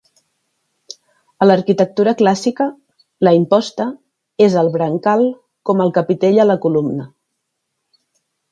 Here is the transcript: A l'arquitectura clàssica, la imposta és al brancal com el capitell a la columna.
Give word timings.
A 1.45 1.47
l'arquitectura 1.47 2.13
clàssica, 2.21 2.67
la 3.27 3.35
imposta 3.41 3.87
és 4.47 4.57
al 4.63 4.73
brancal 4.79 5.29
com 5.71 5.87
el 5.87 5.95
capitell 5.99 6.41
a 6.45 6.49
la 6.53 6.57
columna. 6.67 7.07